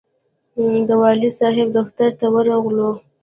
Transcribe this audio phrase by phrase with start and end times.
[0.87, 2.91] د والي صاحب دفتر ته ورغلو.